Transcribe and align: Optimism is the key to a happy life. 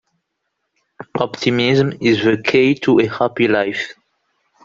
Optimism 1.19 1.93
is 2.01 2.23
the 2.23 2.41
key 2.43 2.73
to 2.73 2.97
a 2.99 3.05
happy 3.05 3.47
life. 3.47 3.93